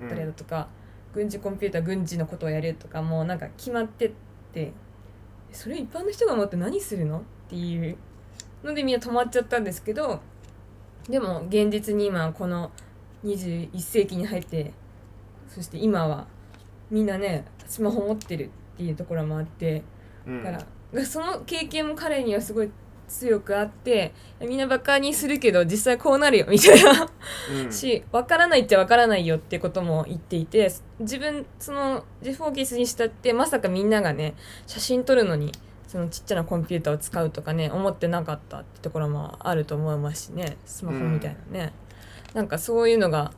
[0.00, 0.66] だったりだとか、
[1.12, 4.12] 軍事コンピューター軍事のことをやるとかもうなんか決まってっ
[4.52, 4.72] て
[5.54, 7.18] それ一般の人が持って何するの？
[7.18, 7.96] っていう
[8.62, 10.20] のでみんな止まっちゃったんですけど
[11.08, 12.70] でも現実に今この
[13.24, 14.72] 21世紀に入って
[15.48, 16.26] そして今は
[16.90, 19.82] みんなねスマホ持ってるっていうところもあって
[20.26, 20.42] うん。
[20.42, 22.70] だからその経験も彼にはすごい
[23.14, 27.08] 強くあってみんなバカにするけど実際こうなるよみたいな。
[27.64, 27.72] うん。
[27.72, 34.34] し分からないっちゃ分からないよってことも言っていて自分そのジェフ・ホーキンスにしたってまさかみんながね
[34.66, 35.52] 写真撮るのに
[35.86, 41.72] そのちっちゃなコンピューターを使うとかね思ってなかったってところもあると思いますしねスマホみたいなね、
[42.34, 43.32] なんかそういうのが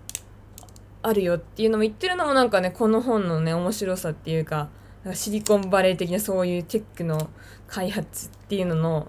[1.02, 4.70] あるよっていうのも言ってるのもなんかねこの本のね面白さっていうか
[5.12, 7.28] シリコンバレー的なそういうテックの
[7.68, 9.08] 開発っていうのの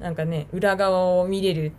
[0.00, 1.72] なんかね裏側を見れる、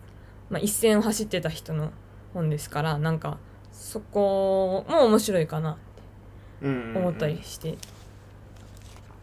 [0.50, 1.92] まあ、一線を走ってた人の
[2.34, 3.38] 本ですからなんか
[3.72, 5.76] そこも面白いかな
[6.62, 6.96] うんうんうん。
[6.98, 7.78] 思ったりして、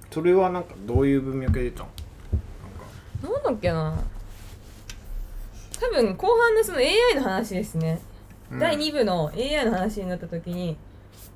[0.10, 1.86] それはなんかどういう文脈で出た
[3.22, 3.34] の？
[3.34, 3.98] なんだっけな。
[5.80, 8.00] 多分後半のその AI の話ですね、
[8.50, 8.60] うん。
[8.60, 10.78] 第2部の AI の話になった時に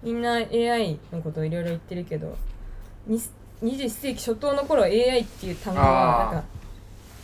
[0.01, 2.37] みんな AI のことをいろいろ言ってるけど
[3.05, 3.19] に
[3.61, 6.47] 21世紀初頭の頃 AI っていう単語はなんか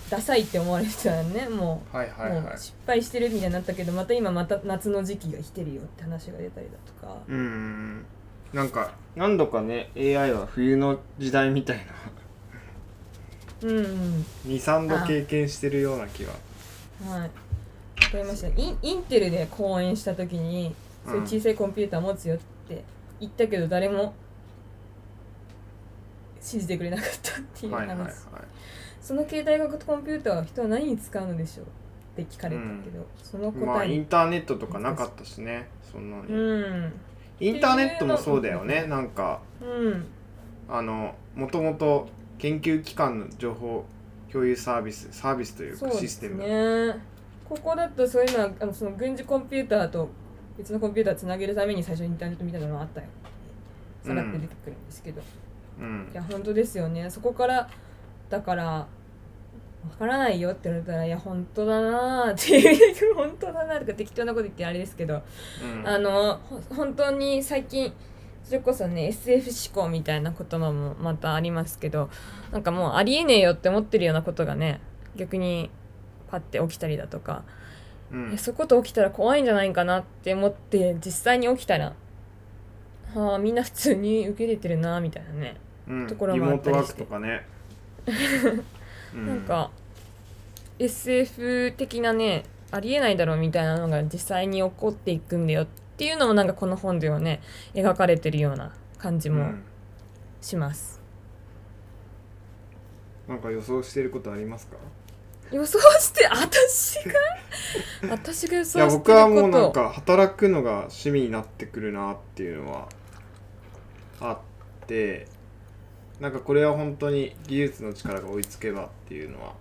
[0.09, 1.49] ダサいって思われてたよね。
[1.49, 2.41] もうはいはいはい。
[2.41, 7.17] もう失敗してるみたいになったけどまた今また夏の時期が来てるよって話が出たりだとか。
[7.27, 8.05] うん
[8.53, 11.83] なんか何度かね AI は冬の時代みたいな。
[13.63, 14.25] うんうん。
[14.45, 16.33] 23度経験してるような気は
[17.09, 17.19] はい。
[17.21, 17.29] わ
[18.11, 18.47] かりました。
[18.47, 22.37] インインテルで講演した時にそういう小さいコンピューター持つよっ
[22.67, 22.83] て
[23.19, 24.13] 言ったけど誰も
[26.41, 28.11] 信じてくれなかったっていう話、はいはいはい
[29.05, 31.65] その携帯型コンピューターは人は何に使うのでしょう
[32.19, 35.69] って聞かれたけど、そのまあ答えに、インターネットとかなかったしね。
[35.83, 36.09] そん。
[36.09, 36.93] なに、うん。
[37.39, 38.87] インターネットもそうだよね。
[38.87, 40.07] なんかうん。
[40.67, 42.07] あのもともと
[42.39, 43.85] 研究機関の情報
[44.31, 46.99] 共有サービスサービスというかシステム、ね
[47.47, 50.09] ここだとそういうのはあのその軍事コンピューターと
[50.57, 53.07] 別のコンピューターをつなげるために最初にインターネットみたいなのがあったよ
[54.03, 55.21] さらって出てくるんですけど、
[55.79, 56.09] うん。
[56.11, 57.07] いや本当ですよね。
[57.11, 57.69] そこから
[58.29, 58.87] だから
[59.89, 65.21] わからないよって言われたらいや本当だなーっていう本当だなとか適当なこと言ってあれですけど、
[65.63, 65.87] うん。
[65.87, 67.93] あのほ本当に最近
[68.43, 72.09] それこそね SF 思考みたいな言葉もまたありますけど
[72.51, 74.81] なんかもうありえねえよって思ってるようなことがね
[75.15, 75.69] 逆に
[76.29, 77.43] パッて起きたりだとか、
[78.11, 78.33] うん。
[78.33, 81.93] えそういうこと起きたら怖いんじゃないかなって思って実際に起きたら
[83.13, 85.55] はあみんな普通に受け入れてるなみたいなね
[85.87, 86.07] うん。
[86.07, 86.93] ところもあったりして。
[86.93, 87.45] クとかね、
[88.07, 88.11] う
[89.15, 89.71] なんか
[90.79, 97.41] SF 的なねありえないだろうみたいなのが実際に起こっていくんだよっていうのもなんかこの本ではね
[97.73, 99.63] 描かれてるような感じもうん。
[100.41, 101.01] します、
[103.27, 104.77] なんか予想してることありますか？
[105.51, 107.13] 予想して私が？
[108.11, 108.97] 私が予想してること。
[108.99, 112.89] 僕はもうなんか働くのが趣味になってくるなっていうのは
[114.19, 115.27] あって
[116.19, 119.53] なんかこれは本当に技術の力が追いつけばっていうのは。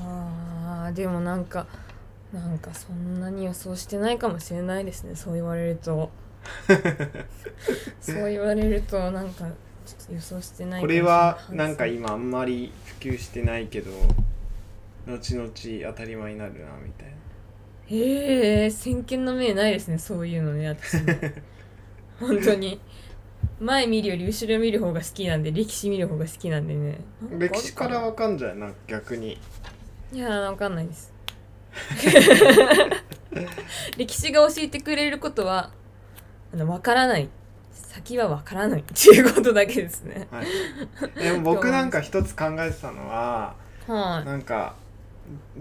[0.00, 1.66] あーでもなんか
[2.32, 5.16] なんかそんなに予想してないかもしれないですね。
[5.16, 6.10] そう言われると。
[8.00, 9.46] そう言われるとなんか
[9.84, 13.90] ちょっと予想してないこれはいなんか今あんまり普及してないけど
[15.06, 17.14] 後々当たり前になるなみたいな。
[17.90, 19.98] へえ先見の明ないですね。
[19.98, 21.14] そういうのね私も。
[22.20, 22.80] 本当に
[23.60, 27.00] 前見るより後ろ見る方が好きなんで歴史見る方が好きなんでね。
[27.38, 29.38] 歴史からわかんじゃないな逆に。
[30.12, 31.12] いやわかんないです。
[33.96, 35.70] 歴史が教えてくれることは
[36.52, 37.28] あのわからない。
[37.72, 38.80] 先はわからない。
[38.80, 40.28] っていうことだけですね。
[40.30, 40.46] はい、
[41.22, 43.56] でも僕なんか一つ考えてたのは
[43.88, 44.76] はい、なんか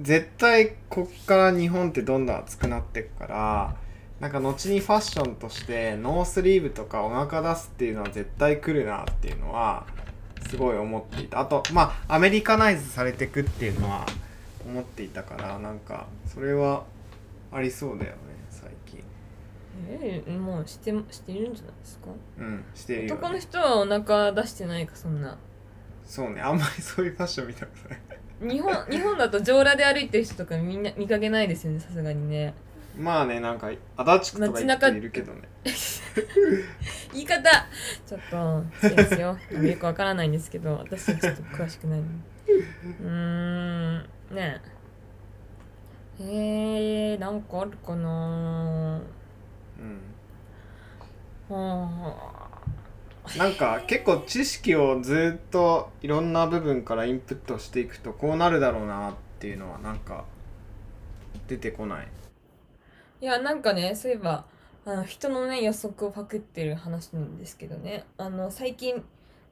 [0.01, 3.75] 絶対こっから日本ってどんどん熱くなってくから
[4.19, 9.85] なんか後にファッションとしてノースリーブとかお腹出すっていうのは絶対来るなっていうのは
[10.49, 11.39] すごい思っていた。
[11.39, 14.05] あとまあアメリカナイズされてくっていうのは
[14.65, 16.83] 思っていたからなんかそれは
[17.51, 18.17] ありそうだよね
[18.49, 19.03] 最近。
[19.89, 22.07] えーもうしてしてるんじゃないですか？
[22.39, 25.37] うんしてるよ、男のね、人はお腹出してないかそんな。
[26.03, 27.95] そうねあんまりそういうファッション見たことな
[28.49, 28.53] い。
[28.53, 32.53] 日本日本だと上裸で歩いてる人とかみんな見かけないですよねさすがにね
[32.97, 35.41] まあねなんか足立区とか行っているけどね。
[37.13, 37.49] 言い方
[38.05, 39.37] ちょっと失礼ですよ。
[39.61, 42.05] よくわからないんですけど私はちょっと詳しくないの。
[42.05, 44.61] うーんね。
[46.19, 49.01] ええー、なんかあるかな。
[51.49, 51.89] あ
[53.37, 60.25] なんか結構知識をずっといろんな部分からインプットしていくとこうなるだろうなっていうのはなんか
[61.47, 62.07] 出てこない
[63.19, 64.45] いやなんかねそういえば
[64.85, 68.05] あの人のね予測をパクってる話なんですけどね。
[68.17, 69.03] あの最近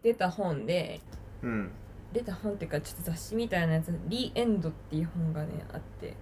[0.04, 1.02] 出た本で
[1.42, 1.72] うん。
[2.14, 6.14] 出た本っていうかちょっと雑誌みたいなやつ「リエンド」っていう本がねあって。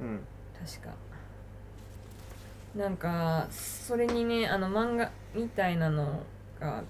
[0.00, 0.20] うん。
[0.54, 0.94] 確か。
[2.76, 6.22] なんかそれにねあの漫画みたいなの
[6.60, 6.84] が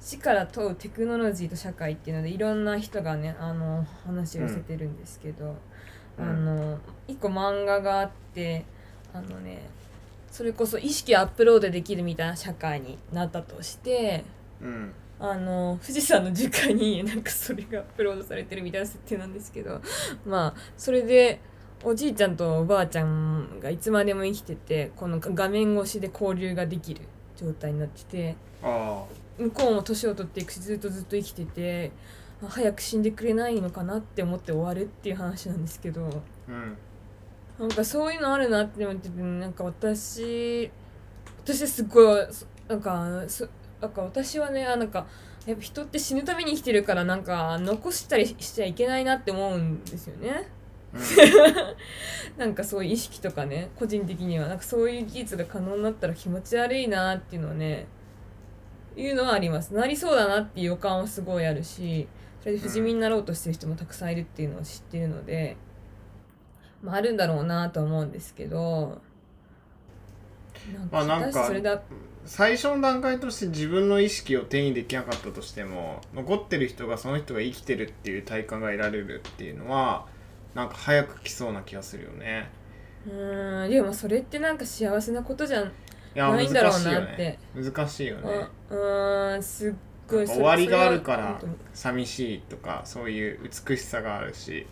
[0.00, 5.56] 死から問うテクノロジーと社会っていうのでいろんな人がねあの話を寄せてるんですけど、
[6.18, 6.24] うん。
[6.24, 6.78] あの
[7.08, 8.64] 一個漫画があって
[9.14, 9.70] あのね
[10.30, 14.24] それこそ意識アップロードできるみたいな社会になったとして
[14.60, 14.92] うん。
[15.20, 19.80] あの富士山の樹海に なんかそれがアップロードされてるみたいな設定なんですけど
[20.26, 21.40] まあそれで
[21.84, 27.02] おじいちゃんとおばあちゃんがいつまでも生きててこの画面越しで交流ができる
[27.36, 29.04] 状態になっててあ
[29.38, 31.92] 向こうも年を取っていくしずっとずっと生きてて
[32.42, 36.06] あ早く死んでくれないのかなって思って終わるっていう話なんですけど。
[36.48, 36.76] あうん
[37.58, 40.70] なんかそういうのあるなって思っててなんか私
[41.44, 43.46] 私すごいそなんかそ
[43.80, 45.06] なんか私はねあなんか
[45.46, 50.48] やっぱ人って死ぬために生きてるからなんか残したりしちゃいけないなって思うんですよね。
[52.38, 57.86] なんかそういう意識とかね個人的にはなんかそういう技術が可能になったら気持ち悪いなっていうのはね
[58.96, 62.06] いうのはありますなりそうだなっていう予感はすごいあるし
[62.40, 65.56] それで不死身になろうとしてる人もたくさんいるっていうのを知ってるので、
[66.84, 69.00] まあ、あるんだろうなとは思うんですけど
[70.90, 71.50] まあなんか
[72.26, 80.06] 最初の段階として自分の意識を手にできなかったとしても残ってる人がその人が生きてるっていう体感が得られるっていうのは
[80.54, 82.48] なんか早く来そうな気がするよね。
[83.06, 85.70] うーんでもそれってなんか幸せなことじゃ
[86.14, 87.16] ないんだろう難しいよなって。
[87.16, 88.46] ね難しいよね。
[88.70, 89.74] うーんすっ
[90.08, 91.40] ごい終わりがあるから
[91.74, 94.66] 寂しいとかそういう美しさがあるし。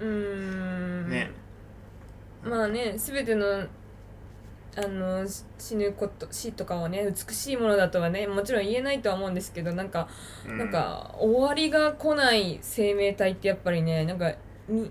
[0.00, 1.08] うーん。
[1.08, 1.30] ね
[2.42, 3.66] まあね全ての
[4.76, 10.08] あのし死ぬこと死とかはね美しいものだとはねもちろん言えないとは思うんですけどなんか、
[10.48, 14.32] うなんか終わりが来ない生命体ってやっぱりねなんか
[14.68, 14.90] に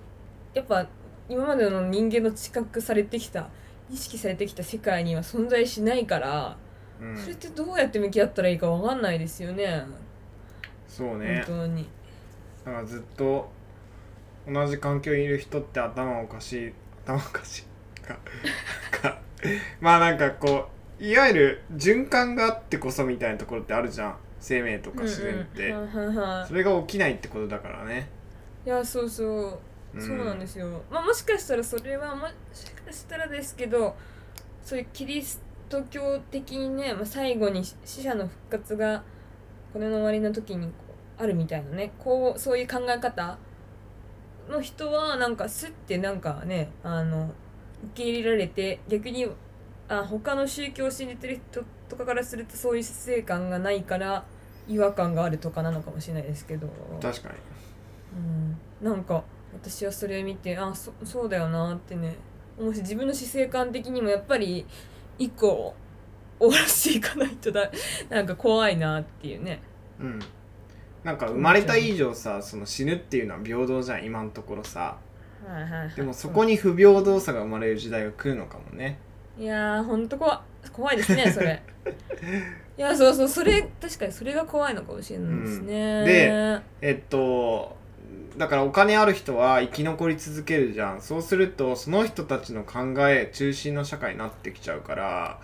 [0.54, 0.86] やっぱ
[1.30, 3.50] 今までの人間の知覚されてきた
[3.92, 6.58] 意識されてきた世界には存在しないから、
[7.02, 7.18] うん。
[7.18, 9.84] それってどうやって向き合ったらいいかわかんないですよね。
[10.88, 11.44] そうね。
[11.48, 11.90] 本当に。
[12.66, 13.50] だからずっと
[14.48, 16.74] 同じ環境にいる人って頭おかしい
[17.14, 18.02] 頭おかしい。
[18.02, 18.18] か
[18.92, 19.20] か
[19.82, 20.70] まあなんかこ
[21.00, 24.16] ういわゆる循環があってこそみたいなところってあるじゃん。
[24.42, 25.76] 生命とか自然って、
[26.48, 28.08] それが起きないってことだからね、
[28.66, 29.60] いやそうそ
[29.94, 30.02] う。
[30.02, 33.96] そうなんですすよ、まあ、もしかしたらそれはもしかしたらですけど
[34.64, 39.04] そういうキリスト教的にね、まあ、最後に死者の復活が
[39.74, 40.72] この終わりの時に
[41.18, 41.92] あるみたいなね。
[42.00, 43.38] こうそういう考え方
[44.50, 47.32] の人はなんかスッてなんかねあの
[47.94, 49.28] 受け入れられて逆に
[49.88, 54.26] あ他の宗教を信じてる人とかからするとそういう死生観がないから
[54.68, 56.68] 違和感があるとかなのかもしれないですけど。
[57.02, 57.36] 確かに。
[58.82, 62.16] うん、なんか私はそれ見てあそそうだよなってね。
[62.60, 64.66] 思うし自分の死生観的にもやっぱり
[65.18, 65.74] 一個
[66.40, 67.72] 終わらせていかないとだ
[68.10, 69.62] なんか怖いなっていうね。
[70.00, 70.20] うん
[71.04, 74.98] なんか生まれた以上さその死ぬっていうのは平等じゃん今のところさ。
[75.48, 75.96] はいはいはい。
[75.96, 79.00] でもそこに不平等さが生まれる時代が来るのかもね。
[79.38, 81.62] いやーほんと怖怖いですねそれ。
[82.78, 86.06] いやそうそうそれ確かにそれが怖いのかもしれないですね、うん。
[86.06, 87.78] でえっと
[88.38, 91.02] だからお金ある人は生き残り続けるじゃん。
[91.02, 95.40] そうするとその人たちの考え中心の社会になってきちゃうから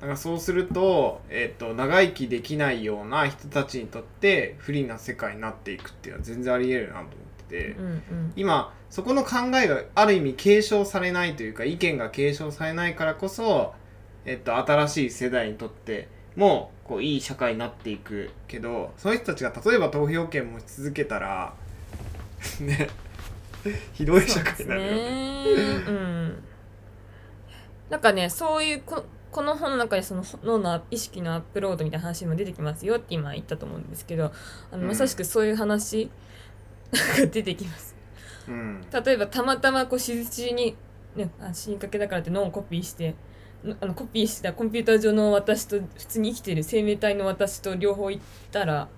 [0.00, 7.08] だからそうすると、えっと、長生きできないような人たちにとって不利な世界になっていくっていうのは全然ありえるなと思っ
[7.48, 8.32] てて、うんうん。
[8.36, 13.74] 今そこの考えがある意味継承されないというか意見が継承されないからこそ、
[14.24, 21.54] えっと、新しい世代にとってもこういい社会になっていくけどその人たちが例えば投票権持ち続けたら
[22.60, 22.88] ね
[23.92, 24.94] ひどい社会になるよね。
[24.94, 25.04] ね。
[25.88, 26.44] うん。
[27.90, 28.82] なんかねそういう
[29.30, 34.32] ここの本の中でその脳の意識のアップロードみたいな話も出てきますよって今言ったと思うんですけど
[34.70, 34.88] あのうん。
[34.88, 36.10] まさしくそういう話
[36.92, 37.94] が出てきます。
[38.48, 38.84] うん。
[39.04, 40.76] 例えばたまたまこう手術中に、
[41.16, 43.14] ね、あ死にかけだからって脳をコピーして
[43.64, 48.20] のあのコピーしたコンピューター上の私と普通に生きてる生命体の私と両方いっ
[48.50, 48.88] たら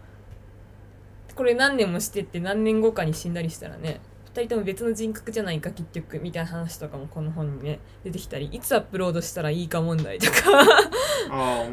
[1.34, 4.00] これ何年もしてって何年後かに死んだりしたらね
[4.34, 10.66] 2人とも別の人格じゃないか結局みたいな話とかもこの本にね出てきたりいつアップロードしたらいいか問題とか。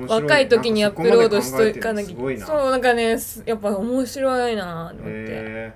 [0.08, 5.74] 若い時にアップロードしとかなきゃそうなんかねすやっぱ面白いなと思って、へ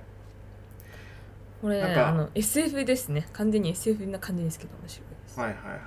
[1.60, 3.28] これねあの SF ですね。
[3.32, 5.80] 完全に SF な感じですけど面白いです、ーはいはいはい。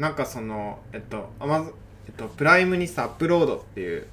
[0.00, 1.72] なんかそのえっとアマゾ
[2.06, 4.08] えっとプライムにさアップロードっていう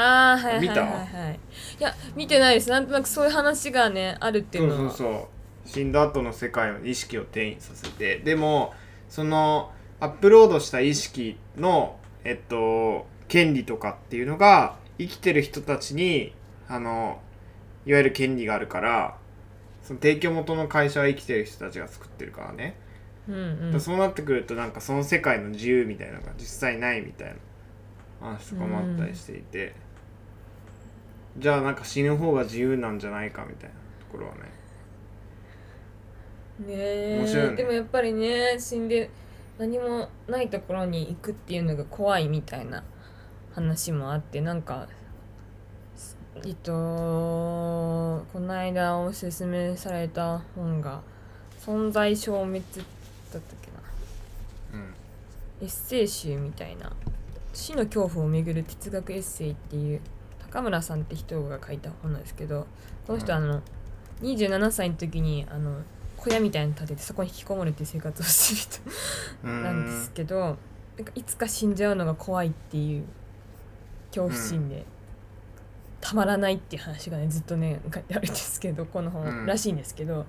[0.00, 1.40] ああはいはいはいはい。
[1.80, 2.70] いや見てないです。
[2.70, 4.90] なんとなくそういう話がねあるっていそううのは。
[4.90, 5.18] そうそ
[5.66, 5.68] う。
[5.68, 8.18] 死んだ後の世界の意識を転移させて。
[8.20, 8.74] でも
[9.08, 16.32] そのアップロードした意識のえっと権利とかっていうのが生きてる人たちに
[16.68, 17.20] あの
[17.84, 19.16] いわゆる権利があるから
[19.82, 22.76] その提供元の会社は生きてる人たちが作ってるからね、
[23.28, 23.80] うんうん。
[23.80, 27.28] そうなってくるとなんかその世界の自由みたいなのが実際ないみたい
[28.20, 29.74] な話とかもあったりしていて、
[31.38, 34.40] じゃあなんか死ぬ方が自由なんじゃないかみたいなところはね。
[36.60, 37.18] ねえ。
[37.20, 37.56] 面白いよね。
[37.56, 39.10] でもやっぱりね死んで
[39.58, 42.82] 何もないところに行くっていうのが怖いみたいな
[43.54, 44.88] 話もあってなんか
[46.44, 51.02] えっとこの間おすすめされた本が
[51.64, 52.82] 「存在消滅」だっ
[53.32, 53.78] たっけな。
[54.74, 54.94] うん。
[55.62, 56.92] エッセイ集みたいな。
[57.52, 60.00] 死の恐怖をめぐる哲学エッセイっていう
[60.50, 62.66] 高村さんって人が書いた本なんですけど
[63.06, 63.62] この人はあの、
[64.22, 65.80] 27歳の時にあの
[66.16, 68.92] 小屋みたいなの建ててそこに引きこもるっていう生活をしてる
[69.42, 70.56] 人なんですけど
[70.96, 73.04] なんかいつか死んじゃうのが怖いっていう
[74.10, 74.84] 恐怖心で、
[76.00, 79.12] たまらないっていう話がねずっとね書いてあるんですけどこのうん。
[79.12, 80.26] 本らしいんですけど、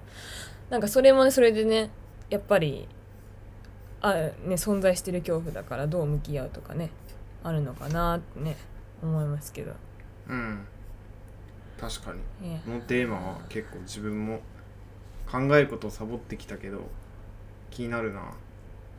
[0.70, 1.90] なんかそれもねそれでね
[2.30, 2.88] やっぱり
[4.02, 6.92] あ、ね、存在してる恐怖だからどう向き合うとかね
[7.44, 8.58] あるのかなってね
[9.02, 9.74] 思いますけど、
[10.30, 10.60] うん。
[11.80, 12.50] 確かに。
[12.50, 14.42] ねこのテーマは結構自分も
[15.30, 16.82] 考えることをサボってきたけど
[17.70, 18.22] 気になるな。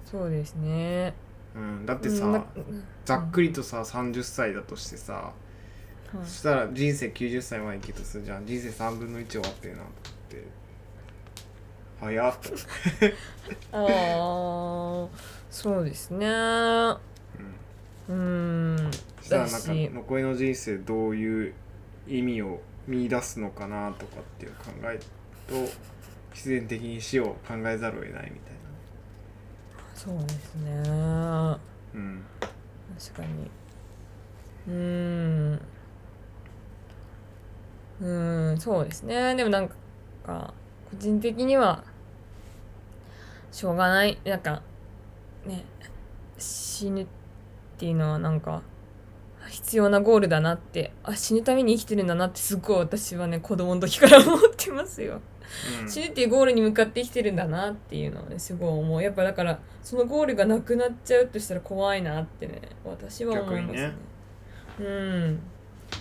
[0.05, 1.15] そうですね。
[1.55, 1.87] うん。
[1.87, 2.45] だってさ、うんな
[3.05, 5.33] ざっくりとさ30歳だとしてさ、はい
[6.25, 8.47] そしたら人生90歳まで生きるとするじゃん。
[8.47, 9.87] 人生3分の1終わってるなっ
[10.29, 10.45] て。
[12.01, 12.35] 早っ。
[13.71, 15.19] と、ああ
[15.51, 16.27] そうですね
[18.11, 18.91] ううん、
[19.23, 21.55] したらなんか残りの人生どういう
[22.09, 25.01] 意味を見出すのかなとかっていう考える
[25.47, 25.55] と
[26.33, 28.61] 必然的に死を考えざるを得ないみたい
[30.03, 30.81] そうですね。
[30.83, 31.61] な
[31.95, 32.25] うん。
[32.99, 33.51] 確かに。
[34.67, 35.61] うーん。
[38.01, 38.59] うーん。
[38.59, 39.35] そうですね。
[39.35, 39.75] でもなんか
[40.91, 41.85] 個人的には
[43.53, 44.19] しょうがない。
[44.25, 44.63] なんか
[45.45, 45.67] ね
[46.39, 47.20] 死ぬって
[47.87, 48.63] いうのはなんか
[49.49, 55.21] 必要なゴールだなってあ死ぬために生きてるんだなってすごい私はね子供の時から思ってますよ。
[55.83, 55.91] うん。
[55.91, 59.03] 死ぬっていうゴールに向かって生きてるんだなっていうのをねすごい思う。
[59.03, 63.93] やっぱだからそのゴールがなくなっちゃうとしたら怖いなってね私は思いますね。
[64.81, 65.41] うん。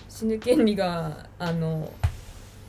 [0.08, 1.92] 死ぬ権利があの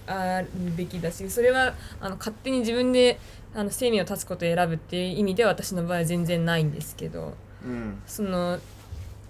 [0.08, 3.20] あるべきだしそれはあの勝手に自分で
[3.54, 7.36] あの生命を絶つことを選ぶっていう意味では私の場合は全然ないんですけど。
[7.64, 8.02] うん。
[8.08, 8.60] その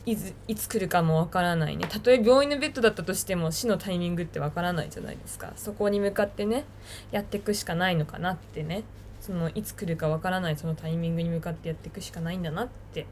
[0.06, 1.88] いついつ来るかもわからないね。
[1.88, 5.54] たとえ病院のベッドだったとしても死のタイミングってわからないじゃないですか。
[5.56, 6.66] そこに向かってね
[7.12, 8.84] やっていくしかないのかなってね。
[9.20, 13.06] そのいつ来るかわからないそのタイミングに向かってやっていくしかないんだなって。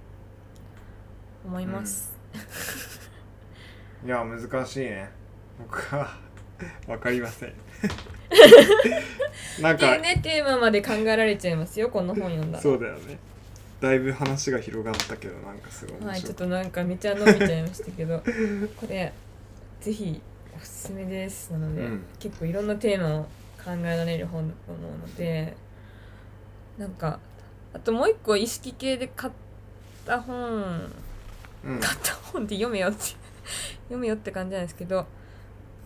[1.46, 2.18] 思います、
[4.06, 5.10] いや難しいね。
[5.58, 6.18] 僕は
[6.88, 7.54] わかりません。
[9.62, 12.62] なんかっていうねテーマまで考えられちゃいますよこの本読んだら。
[12.62, 13.18] そうだよね
[13.82, 18.20] だいぶ話が広がったけどなんかすごいはいちょっとなんかめちゃ伸びちゃいましたけど
[18.76, 19.14] これ
[19.80, 20.22] ぜひ
[20.56, 22.04] おすすめですなので、うん。
[22.20, 23.24] 結構いろんなテーマを
[23.64, 25.56] 考えられる本だと思うので
[26.78, 27.20] なんか
[27.74, 29.34] あともう一個意識系で買っ
[30.06, 30.92] た本
[31.66, 31.80] うん。
[31.80, 32.98] 買った本って読めよって
[33.88, 35.06] 読めよって感じなんですけど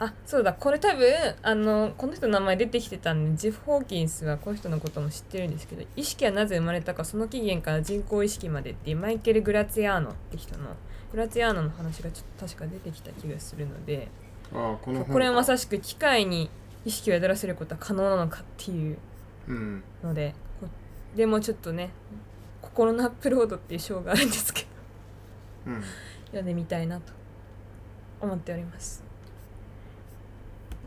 [0.06, 0.54] あそうだ。
[0.54, 10.76] これ多分あのこの人の名前出てきてたんでジェフ・ホーキンスはこの人のことも知ってるんですけど意識はなぜ生まれたかその起源から人工意識までっていうマイケル・グラツィアーノって人の
[11.12, 14.10] グラツィアーノの話がちょっと確か出てきた気がするので
[14.54, 16.50] ああこのこれはまさしく機械に
[16.86, 18.98] 意識を宿らせることは可能なのかっていう
[19.48, 19.84] うん。
[20.04, 20.68] のでこ
[21.16, 21.92] でもちょっとね
[22.62, 24.68] 心のアップロードっていう章があるんですけど
[25.68, 25.84] うん。
[26.28, 27.14] 読んでみたいなと
[28.20, 29.03] 思っております。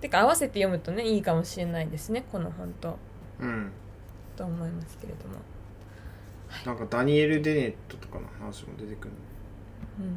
[0.00, 2.98] てか合わせて読むとねいいかもしれないですねこの本と
[3.40, 3.70] うん。
[4.36, 5.36] と思いますけれども。
[6.64, 9.14] なんかダニエル・デネットとかの話も出てくる
[9.98, 10.12] うんうん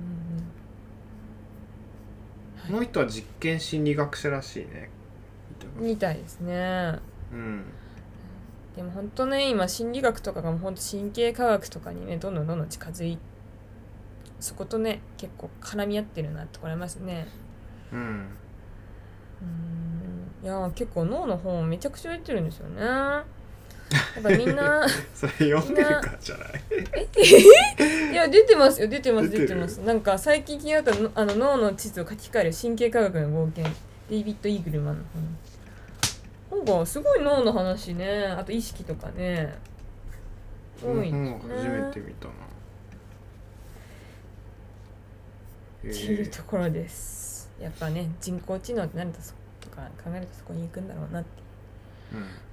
[2.68, 4.90] この人は実験心理学者らしいね。
[5.78, 7.00] みたいですね。
[7.32, 7.64] うん。
[8.76, 13.18] でも本当ね今心理学とかがもう本当神経科学とかにねどんどんどんどん近づい
[14.40, 17.28] そことね結構絡み合ってるなって思いますね。
[17.92, 18.28] うん
[19.42, 20.46] うん。
[20.46, 22.82] いや結構脳の本めちゃくちゃ出てるんですよね。
[22.82, 23.26] や
[24.20, 28.12] っぱみんな それ読んでるからじゃない。
[28.12, 29.78] いや出てますよ出てます出てます。
[29.80, 33.72] なんか最近気になったのあの脳の地図を書き換える神経科学の冒険。
[34.10, 35.04] デイビッド・イーグルマンの
[36.50, 36.66] 本。
[36.66, 38.26] なんかすごい脳の話ね。
[38.26, 39.56] あと意識とかね。
[40.82, 42.34] 多いね、うん初めて見たな。
[45.84, 51.30] へっていうえところですやっぱね人工知能って何だそとか考えるとそこに行くんだろうなって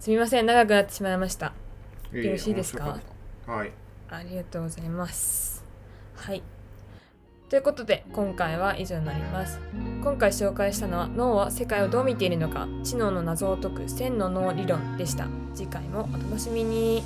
[0.00, 1.52] すみません長くなってしまいました
[2.12, 2.98] うんよろしいですか？
[3.46, 3.72] はい
[4.09, 5.64] ありがとうございます。
[6.14, 6.42] はい。
[7.48, 9.59] ということで今回は以上になります。
[10.02, 15.26] 今回紹介したのは脳は世界をどう見ているのか知能の謎を解く千の脳理論でした。
[15.54, 17.02] 次回もお楽しみに。